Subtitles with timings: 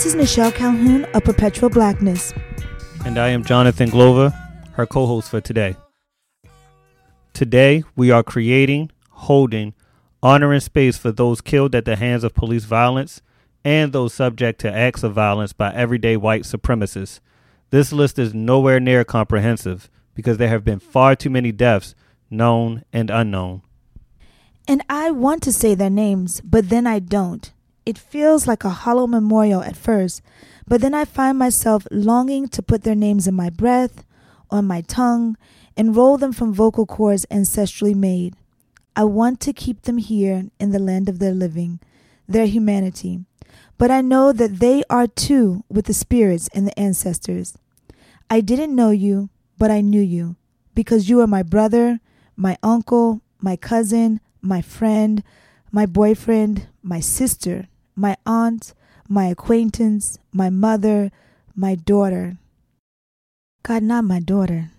[0.00, 2.32] This is Nichelle Calhoun of Perpetual Blackness.
[3.04, 4.30] And I am Jonathan Glover,
[4.72, 5.76] her co host for today.
[7.34, 9.74] Today, we are creating, holding,
[10.22, 13.20] honoring space for those killed at the hands of police violence
[13.62, 17.20] and those subject to acts of violence by everyday white supremacists.
[17.68, 21.94] This list is nowhere near comprehensive because there have been far too many deaths,
[22.30, 23.60] known and unknown.
[24.66, 27.52] And I want to say their names, but then I don't.
[27.90, 30.22] It feels like a hollow memorial at first,
[30.64, 34.04] but then I find myself longing to put their names in my breath,
[34.48, 35.36] on my tongue,
[35.76, 38.36] and roll them from vocal cords ancestrally made.
[38.94, 41.80] I want to keep them here in the land of their living,
[42.28, 43.24] their humanity.
[43.76, 47.58] But I know that they are too with the spirits and the ancestors.
[48.30, 50.36] I didn't know you, but I knew you,
[50.76, 51.98] because you are my brother,
[52.36, 55.24] my uncle, my cousin, my friend,
[55.72, 57.66] my boyfriend, my sister,
[58.00, 58.72] my aunt,
[59.08, 61.12] my acquaintance, my mother,
[61.54, 62.38] my daughter.
[63.62, 64.70] God, not my daughter,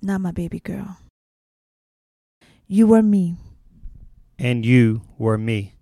[0.00, 0.96] not my baby girl.
[2.66, 3.36] You were me.
[4.38, 5.74] And you were me.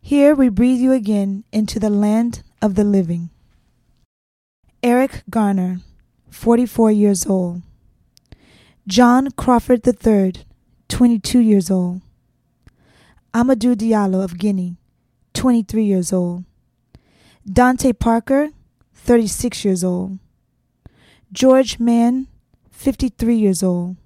[0.00, 3.30] Here we breathe you again into the land of the living.
[4.82, 5.80] Eric Garner,
[6.30, 7.62] 44 years old.
[8.88, 10.32] John Crawford III,
[10.88, 12.00] 22 years old.
[13.32, 14.79] Amadou Diallo of Guinea,
[15.40, 16.44] 23 years old.
[17.50, 18.50] Dante Parker,
[18.92, 20.18] 36 years old.
[21.32, 22.26] George Mann,
[22.70, 23.96] 53 years old.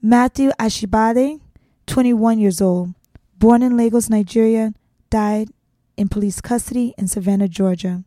[0.00, 1.38] Matthew Ajibade,
[1.86, 2.94] 21 years old.
[3.38, 4.72] Born in Lagos, Nigeria,
[5.10, 5.50] died
[5.98, 8.02] in police custody in Savannah, Georgia.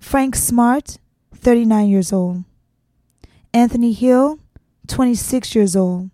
[0.00, 0.98] Frank Smart,
[1.36, 2.42] 39 years old.
[3.52, 4.40] Anthony Hill,
[4.88, 6.10] 26 years old.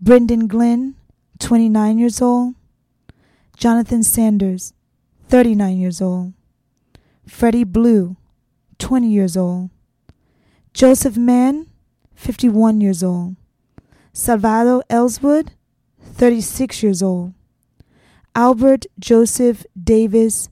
[0.00, 0.94] Brendon Glenn,
[1.40, 2.54] 29 years old.
[3.56, 4.74] Jonathan Sanders,
[5.28, 6.34] 39 years old.
[7.26, 8.18] Freddie Blue,
[8.78, 9.70] 20 years old.
[10.74, 11.66] Joseph Mann,
[12.14, 13.36] 51 years old.
[14.12, 15.52] Salvador Ellswood,
[16.02, 17.32] 36 years old.
[18.34, 20.50] Albert Joseph Davis,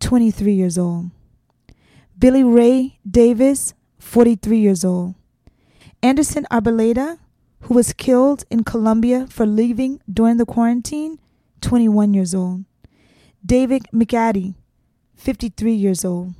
[0.00, 1.10] 23 years old.
[2.18, 5.14] Billy Ray Davis, 43 years old.
[6.02, 7.18] Anderson Arboleda,
[7.60, 11.18] who was killed in Colombia for leaving during the quarantine,
[11.64, 12.64] 21 years old.
[13.44, 14.54] David McAtee,
[15.16, 16.34] 53 years old.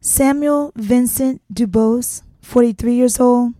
[0.00, 3.52] Samuel Vincent Dubose, 43 years old.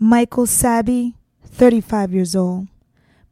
[0.00, 1.14] Michael Sabbie,
[1.44, 2.66] 35 years old.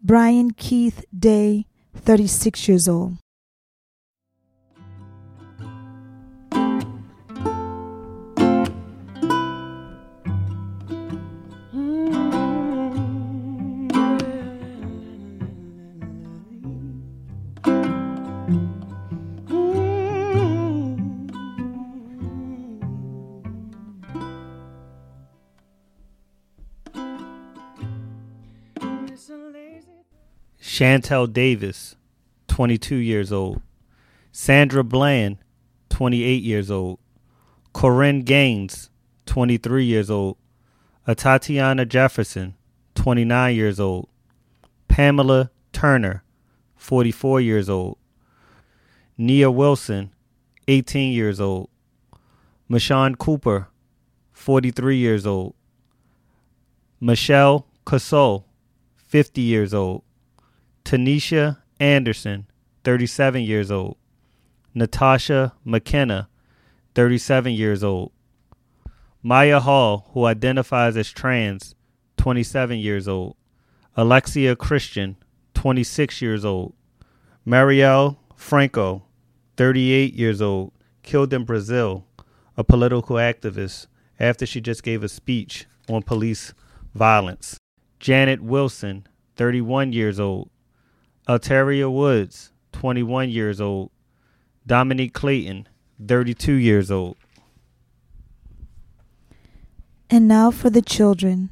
[0.00, 1.66] Brian Keith Day,
[1.96, 3.16] 36 years old.
[30.62, 31.96] Shantel Davis,
[32.48, 33.60] 22 years old.
[34.32, 35.36] Sandra Bland,
[35.90, 36.98] 28 years old.
[37.74, 38.88] Korryn Gaines,
[39.26, 40.38] 23 years old.
[41.06, 42.54] Atatiana Jefferson,
[42.94, 44.08] 29 years old.
[44.88, 46.22] Pamela Turner,
[46.76, 47.98] 44 years old.
[49.18, 50.14] Nia Wilson,
[50.66, 51.68] 18 years old.
[52.70, 53.68] Mashawn Cooper,
[54.32, 55.54] 43 years old.
[57.00, 58.44] Michelle Cusseaux,
[59.10, 60.04] 50 years old.
[60.84, 62.46] Tanisha Anderson,
[62.84, 63.96] 37 years old.
[64.72, 66.28] Natasha McKenna,
[66.94, 68.12] 37 years old.
[69.20, 71.74] Mya Hall, who identifies as trans,
[72.18, 73.34] 27 years old.
[73.96, 75.16] Alexia Christian,
[75.54, 76.72] 26 years old.
[77.44, 79.02] Marielle Franco,
[79.56, 80.70] 38 years old,
[81.02, 82.06] killed in Brazil,
[82.56, 83.88] a political activist,
[84.20, 86.54] after she just gave a speech on police
[86.94, 87.58] violence.
[88.00, 89.06] Janet Wilson,
[89.40, 90.50] 31 years old.
[91.26, 93.90] Alteria Woods, 21 years old.
[94.66, 95.66] Dominique Clayton,
[96.06, 97.16] 32 years old.
[100.10, 101.48] And now for the children.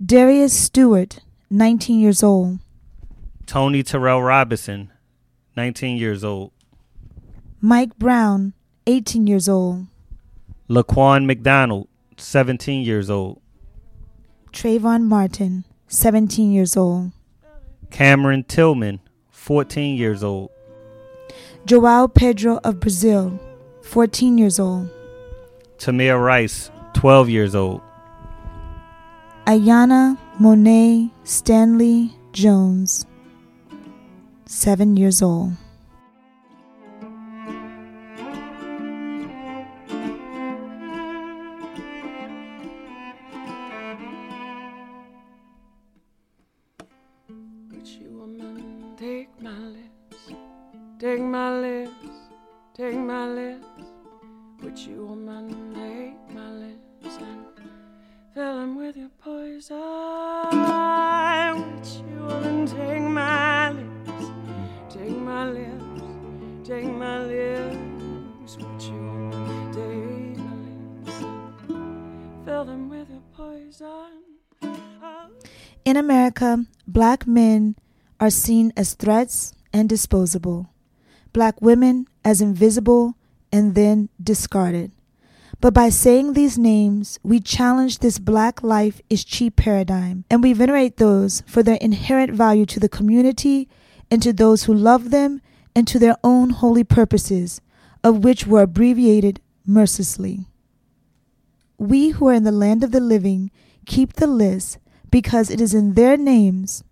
[0.00, 1.18] Darius Stewart,
[1.50, 2.60] 19 years old.
[3.46, 4.92] Tony Terrell Robinson,
[5.56, 6.52] 19 years old.
[7.60, 8.52] Mike Brown,
[8.86, 9.88] 18 years old.
[10.70, 13.40] Laquan McDonald, 17 years old.
[14.52, 17.12] Trayvon Martin, 17 years old.
[17.90, 19.00] Cameron Tillman,
[19.30, 20.50] 14 years old.
[21.64, 23.38] Joao Pedro of Brazil,
[23.82, 24.88] 14 years old.
[25.78, 27.80] Tamir Rice, 12 years old.
[29.46, 33.06] Aiyana Mo'Nay Stanley Jones,
[34.46, 35.52] 7 years old.
[51.06, 51.92] Take my lips,
[52.74, 53.64] take my lips.
[54.60, 57.46] Would you, woman, take my lips and
[58.34, 59.76] fill them with your poison?
[61.62, 64.26] Would you, woman, take my lips,
[64.90, 68.56] take my lips, take my lips.
[68.56, 71.18] Would you, woman, take my lips
[72.44, 74.24] fill them with your poison?
[75.84, 77.76] In America, black men
[78.18, 80.68] are seen as threats and disposable,
[81.36, 83.14] black women as invisible
[83.52, 84.90] and then discarded.
[85.60, 90.54] But by saying these names, we challenge this black life is cheap paradigm, and we
[90.54, 93.68] venerate those for their inherent value to the community
[94.10, 95.42] and to those who love them
[95.74, 97.60] and to their own holy purposes,
[98.02, 100.46] of which were abbreviated mercilessly.
[101.76, 103.50] We who are in the land of the living
[103.84, 104.78] keep the list
[105.10, 106.82] because it is in their names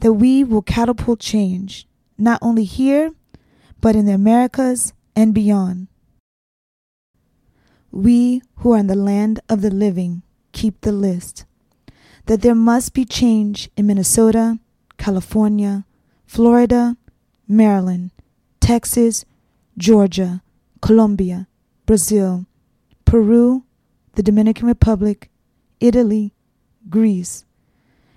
[0.00, 1.86] that we will catapult change,
[2.18, 3.14] not only here,
[3.80, 5.88] but in the Americas and beyond.
[7.90, 10.22] We who are in the land of the living
[10.52, 11.44] keep the list
[12.26, 14.58] that there must be change in Minnesota,
[14.98, 15.84] California,
[16.26, 16.96] Florida,
[17.48, 18.10] Maryland,
[18.60, 19.24] Texas,
[19.76, 20.42] Georgia,
[20.80, 21.48] Colombia,
[21.86, 22.46] Brazil,
[23.04, 23.64] Peru,
[24.14, 25.30] the Dominican Republic,
[25.80, 26.32] Italy,
[26.88, 27.44] Greece.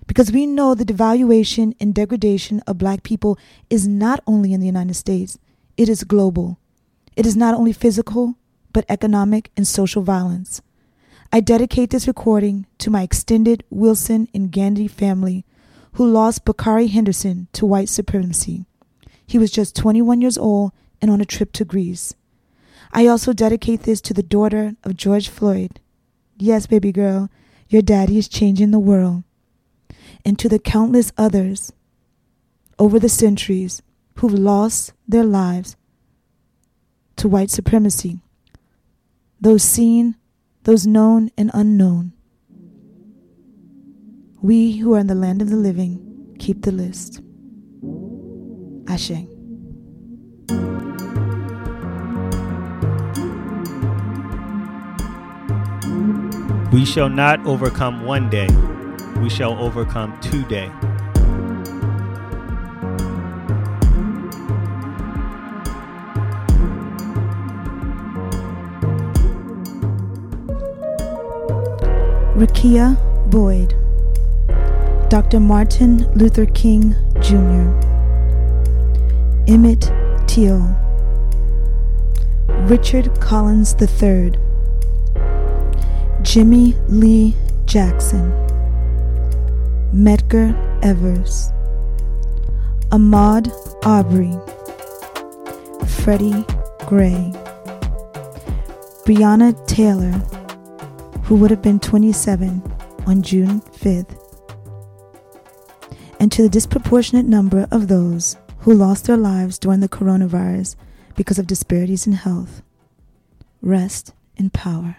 [0.06, 3.38] Because we know the devaluation and degradation of black people
[3.70, 5.38] is not only in the United States,
[5.76, 6.58] it is global.
[7.16, 8.36] It is not only physical,
[8.72, 10.62] but economic and social violence.
[11.32, 15.44] I dedicate this recording to my extended Wilson and Gandhi family
[15.94, 18.66] who lost Bakari Henderson to white supremacy.
[19.26, 22.14] He was just 21 years old and on a trip to Greece.
[22.92, 25.80] I also dedicate this to the daughter of George Floyd.
[26.36, 27.30] Yes, baby girl,
[27.68, 29.24] your daddy is changing the world.
[30.24, 31.72] And to the countless others
[32.78, 33.82] over the centuries
[34.16, 35.76] who've lost their lives
[37.16, 38.20] to white supremacy,
[39.40, 40.16] those seen,
[40.64, 42.12] those known and unknown.
[44.40, 47.20] We who are in the land of the living keep the list.
[48.86, 49.26] Ashe.
[56.72, 58.48] We shall not overcome one day,
[59.20, 60.70] we shall overcome today.
[72.34, 72.96] Rekia
[73.30, 73.76] Boyd,
[75.08, 75.38] Dr.
[75.38, 77.70] Martin Luther King Jr.,
[79.46, 79.92] Emmett
[80.26, 80.58] Till,
[82.66, 84.32] Richard Collins III,
[86.22, 87.36] Jimmy Lee
[87.66, 88.32] Jackson,
[89.94, 90.50] Medgar
[90.82, 91.52] Evers,
[92.90, 93.48] Ahmaud
[93.86, 94.36] Arbery,
[95.86, 96.44] Freddie
[96.88, 97.32] Gray,
[99.06, 100.20] Breonna Taylor,
[101.24, 102.62] who would have been 27
[103.06, 104.20] on June 5th,
[106.20, 110.76] and to the disproportionate number of those who lost their lives during the coronavirus
[111.16, 112.62] because of disparities in health.
[113.60, 114.96] Rest in power.